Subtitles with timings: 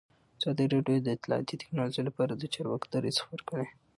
[0.39, 3.67] ازادي راډیو د اطلاعاتی تکنالوژي لپاره د چارواکو دریځ خپور کړی.